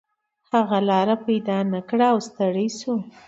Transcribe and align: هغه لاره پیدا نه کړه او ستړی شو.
هغه 0.51 0.77
لاره 0.89 1.15
پیدا 1.27 1.57
نه 1.73 1.79
کړه 1.89 2.07
او 2.13 2.19
ستړی 2.27 2.67
شو. 2.79 2.93